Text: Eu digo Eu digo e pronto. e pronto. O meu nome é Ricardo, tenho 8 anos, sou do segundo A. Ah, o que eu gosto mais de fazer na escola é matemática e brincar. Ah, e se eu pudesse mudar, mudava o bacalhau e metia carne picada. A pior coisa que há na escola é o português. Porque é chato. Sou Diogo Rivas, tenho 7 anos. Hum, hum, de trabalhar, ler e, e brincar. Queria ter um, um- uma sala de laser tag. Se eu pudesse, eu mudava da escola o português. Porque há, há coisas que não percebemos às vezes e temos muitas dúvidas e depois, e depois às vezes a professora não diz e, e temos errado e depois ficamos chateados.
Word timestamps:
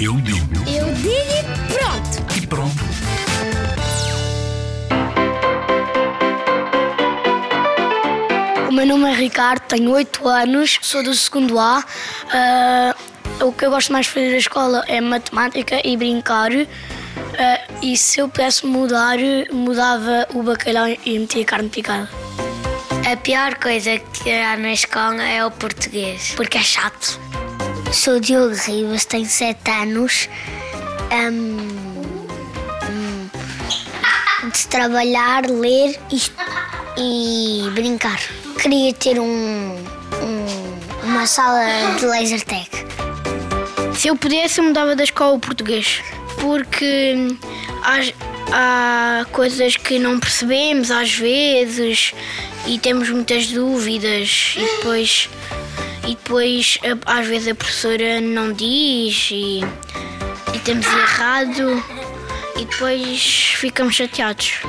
Eu 0.00 0.14
digo 0.20 0.54
Eu 0.68 0.92
digo 0.94 1.16
e 1.16 1.72
pronto. 1.72 2.36
e 2.36 2.46
pronto. 2.46 2.86
O 8.68 8.72
meu 8.72 8.86
nome 8.86 9.10
é 9.10 9.14
Ricardo, 9.14 9.62
tenho 9.62 9.90
8 9.90 10.28
anos, 10.28 10.78
sou 10.82 11.02
do 11.02 11.14
segundo 11.14 11.58
A. 11.58 11.82
Ah, 12.32 12.94
o 13.42 13.52
que 13.52 13.64
eu 13.64 13.70
gosto 13.70 13.92
mais 13.92 14.06
de 14.06 14.12
fazer 14.12 14.30
na 14.30 14.36
escola 14.36 14.84
é 14.86 15.00
matemática 15.00 15.80
e 15.86 15.96
brincar. 15.96 16.50
Ah, 17.38 17.60
e 17.82 17.96
se 17.96 18.20
eu 18.20 18.28
pudesse 18.28 18.66
mudar, 18.66 19.18
mudava 19.52 20.26
o 20.34 20.42
bacalhau 20.42 20.86
e 20.88 21.18
metia 21.18 21.44
carne 21.44 21.68
picada. 21.68 22.08
A 23.10 23.16
pior 23.16 23.54
coisa 23.56 23.98
que 23.98 24.30
há 24.32 24.56
na 24.56 24.72
escola 24.72 25.22
é 25.22 25.44
o 25.44 25.50
português. 25.50 26.32
Porque 26.36 26.58
é 26.58 26.62
chato. 26.62 27.20
Sou 27.92 28.18
Diogo 28.18 28.54
Rivas, 28.54 29.04
tenho 29.04 29.26
7 29.26 29.70
anos. 29.70 30.28
Hum, 31.12 32.26
hum, 32.90 33.28
de 34.52 34.66
trabalhar, 34.66 35.46
ler 35.48 35.98
e, 36.10 36.20
e 36.98 37.70
brincar. 37.70 38.18
Queria 38.60 38.92
ter 38.94 39.20
um, 39.20 39.24
um- 39.76 40.76
uma 41.04 41.26
sala 41.26 41.64
de 41.98 42.06
laser 42.06 42.42
tag. 42.44 42.68
Se 43.94 44.08
eu 44.08 44.16
pudesse, 44.16 44.60
eu 44.60 44.64
mudava 44.64 44.96
da 44.96 45.04
escola 45.04 45.34
o 45.36 45.38
português. 45.38 46.02
Porque 46.40 47.14
há, 47.84 47.98
há 48.52 49.26
coisas 49.32 49.76
que 49.76 49.98
não 49.98 50.18
percebemos 50.18 50.90
às 50.90 51.14
vezes 51.14 52.12
e 52.66 52.78
temos 52.78 53.10
muitas 53.10 53.48
dúvidas 53.48 54.54
e 54.56 54.60
depois, 54.60 55.28
e 56.04 56.08
depois 56.08 56.78
às 57.04 57.26
vezes 57.26 57.48
a 57.48 57.54
professora 57.54 58.20
não 58.20 58.52
diz 58.52 59.28
e, 59.30 59.60
e 60.54 60.58
temos 60.64 60.86
errado 60.86 61.82
e 62.58 62.64
depois 62.64 63.54
ficamos 63.56 63.94
chateados. 63.94 64.60